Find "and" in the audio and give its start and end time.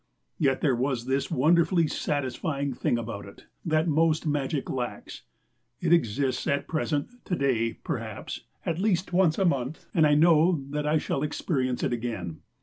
9.93-10.07